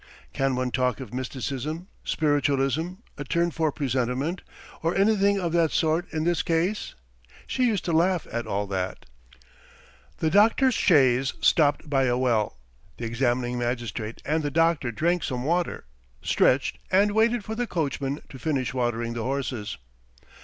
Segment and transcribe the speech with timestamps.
[0.33, 4.41] Can one talk of mysticism, spiritualism, a turn for presentiment,
[4.81, 6.95] or anything of that sort, in this case?
[7.45, 9.05] She used to laugh at all that."
[10.17, 12.57] The doctor's chaise stopped by a well.
[12.97, 15.83] The examining magistrate and the doctor drank some water,
[16.23, 19.77] stretched, and waited for the coachman to finish watering the horses.